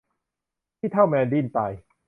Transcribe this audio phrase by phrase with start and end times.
[0.79, 1.71] ที่เท่าแมวดิ้นตาย